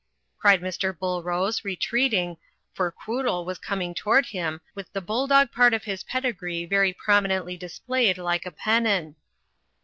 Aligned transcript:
cried 0.39 0.61
Mr. 0.61 0.91
Bullrose, 0.97 1.63
re 1.63 1.75
treating, 1.75 2.35
for 2.73 2.91
Quoodle 2.91 3.45
was 3.45 3.59
coming 3.59 3.93
toward 3.93 4.25
him 4.25 4.59
with 4.73 4.91
the 4.93 4.99
bulldog 4.99 5.51
part 5.51 5.75
of 5.75 5.83
his 5.83 6.03
pedigree 6.05 6.65
very 6.65 6.91
prominently 6.91 7.55
displayed, 7.55 8.17
like 8.17 8.47
a 8.47 8.51
pennon. 8.51 9.15